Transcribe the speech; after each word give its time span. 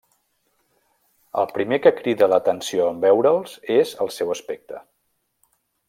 El 1.41 1.47
primer 1.57 1.79
que 1.83 1.91
crida 1.99 2.29
l’atenció 2.33 2.89
en 2.95 3.05
veure’ls 3.07 3.55
és 3.79 3.93
el 4.07 4.11
seu 4.19 4.35
aspecte. 4.39 4.85